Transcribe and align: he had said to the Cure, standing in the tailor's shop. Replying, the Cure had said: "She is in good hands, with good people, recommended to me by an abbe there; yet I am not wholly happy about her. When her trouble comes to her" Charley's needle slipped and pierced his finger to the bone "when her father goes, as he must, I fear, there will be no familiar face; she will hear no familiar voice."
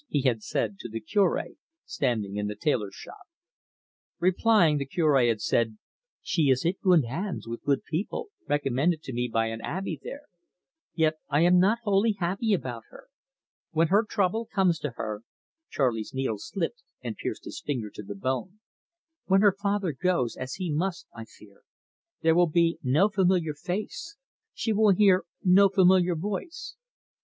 he 0.07 0.23
had 0.23 0.41
said 0.41 0.79
to 0.79 0.89
the 0.89 0.99
Cure, 0.99 1.45
standing 1.85 2.35
in 2.35 2.47
the 2.47 2.55
tailor's 2.55 2.95
shop. 2.95 3.21
Replying, 4.19 4.79
the 4.79 4.85
Cure 4.87 5.21
had 5.23 5.41
said: 5.41 5.77
"She 6.23 6.49
is 6.49 6.65
in 6.65 6.73
good 6.81 7.05
hands, 7.05 7.47
with 7.47 7.61
good 7.61 7.83
people, 7.83 8.29
recommended 8.47 9.03
to 9.03 9.13
me 9.13 9.29
by 9.31 9.49
an 9.49 9.61
abbe 9.61 9.99
there; 10.01 10.23
yet 10.95 11.17
I 11.29 11.41
am 11.41 11.59
not 11.59 11.81
wholly 11.83 12.13
happy 12.13 12.51
about 12.51 12.81
her. 12.89 13.09
When 13.73 13.89
her 13.89 14.03
trouble 14.03 14.47
comes 14.47 14.79
to 14.79 14.93
her" 14.95 15.21
Charley's 15.69 16.15
needle 16.15 16.39
slipped 16.39 16.81
and 17.03 17.15
pierced 17.15 17.45
his 17.45 17.61
finger 17.63 17.91
to 17.91 18.01
the 18.01 18.15
bone 18.15 18.59
"when 19.25 19.41
her 19.41 19.53
father 19.53 19.91
goes, 19.91 20.35
as 20.35 20.55
he 20.55 20.71
must, 20.73 21.05
I 21.13 21.25
fear, 21.25 21.61
there 22.21 22.33
will 22.33 22.49
be 22.49 22.79
no 22.81 23.07
familiar 23.07 23.53
face; 23.53 24.17
she 24.55 24.73
will 24.73 24.89
hear 24.95 25.25
no 25.43 25.69
familiar 25.69 26.15
voice." 26.15 26.75